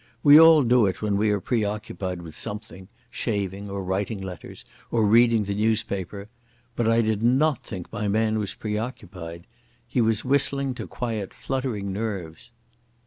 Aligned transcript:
We 0.23 0.39
all 0.39 0.63
do 0.63 0.87
it 0.87 1.03
when 1.03 1.15
we 1.15 1.29
are 1.29 1.39
preoccupied 1.39 2.23
with 2.23 2.35
something—shaving, 2.35 3.69
or 3.69 3.83
writing 3.83 4.19
letters, 4.19 4.65
or 4.89 5.05
reading 5.05 5.43
the 5.43 5.53
newspaper. 5.53 6.27
But 6.75 6.87
I 6.89 7.01
did 7.01 7.21
not 7.21 7.61
think 7.61 7.93
my 7.93 8.07
man 8.07 8.39
was 8.39 8.55
preoccupied. 8.55 9.45
He 9.87 10.01
was 10.01 10.25
whistling 10.25 10.73
to 10.73 10.87
quiet 10.87 11.35
fluttering 11.35 11.93
nerves. 11.93 12.51